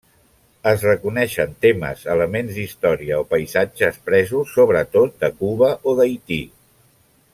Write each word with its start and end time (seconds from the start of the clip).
Es 0.69 0.85
reconeixen 0.87 1.51
temes, 1.65 2.01
elements 2.15 2.49
d'història 2.55 3.19
o 3.25 3.27
paisatges 3.35 4.01
presos 4.09 4.57
sobretot 4.57 5.23
de 5.25 5.31
Cuba 5.43 5.71
o 5.93 5.95
d'Haití. 6.01 6.41